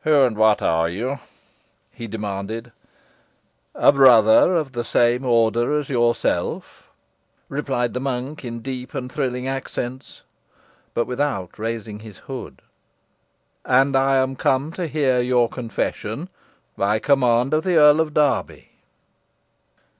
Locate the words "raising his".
11.56-12.18